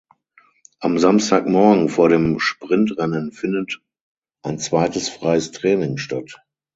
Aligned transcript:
Am 0.79 0.97
Samstagmorgen 0.97 1.87
vor 1.87 2.09
dem 2.09 2.39
Sprintrennen 2.39 3.31
findet 3.31 3.81
ein 4.43 4.57
zweites 4.57 5.09
freies 5.09 5.51
Training 5.51 5.97
statt. 5.99 6.39